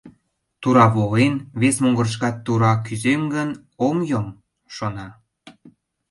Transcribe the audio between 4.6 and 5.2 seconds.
шона.